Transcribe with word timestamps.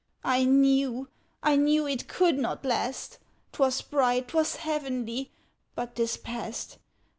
I 0.23 0.45
knew, 0.45 1.09
I 1.43 1.57
knew 1.57 1.85
it 1.85 2.07
could 2.07 2.39
not 2.39 2.65
last, 2.65 3.19
'T 3.51 3.59
was 3.59 3.83
bright, 3.83 4.29
't 4.29 4.33
was 4.35 4.55
heavenly, 4.55 5.29
but 5.75 5.93
't 5.95 6.01
is 6.01 6.17
past! 6.17 6.79